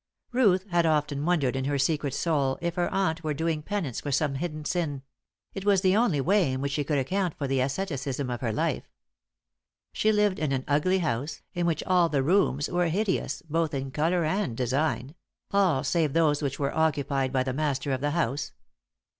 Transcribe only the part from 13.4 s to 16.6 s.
both in colour and design all, save those which